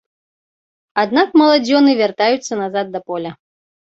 Аднак 1.03 1.29
маладзёны 1.41 1.91
вяртаюцца 1.99 2.57
назад 2.63 2.85
да 2.95 2.99
поля. 3.13 3.31